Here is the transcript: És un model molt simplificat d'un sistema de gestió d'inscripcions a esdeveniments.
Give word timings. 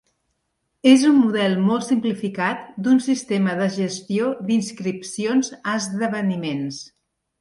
És 0.91 1.03
un 1.09 1.17
model 1.25 1.53
molt 1.65 1.85
simplificat 1.89 2.65
d'un 2.87 3.01
sistema 3.09 3.55
de 3.61 3.67
gestió 3.77 4.31
d'inscripcions 4.49 5.53
a 5.63 5.79
esdeveniments. 5.83 6.81